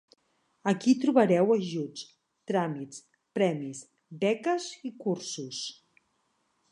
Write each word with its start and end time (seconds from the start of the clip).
Aquí 0.69 0.93
trobareu 1.01 1.51
ajuts, 1.55 2.05
tràmits, 2.51 3.03
premis, 3.39 3.85
beques 4.25 4.71
i 4.89 4.91
cursos. 5.05 5.61